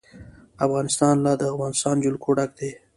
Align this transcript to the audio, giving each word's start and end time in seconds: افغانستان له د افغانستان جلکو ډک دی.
افغانستان 0.65 1.15
له 1.25 1.31
د 1.41 1.43
افغانستان 1.53 1.95
جلکو 2.05 2.29
ډک 2.37 2.51
دی. 2.59 2.71